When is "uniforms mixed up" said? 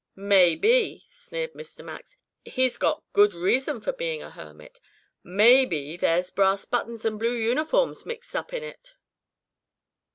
7.35-8.51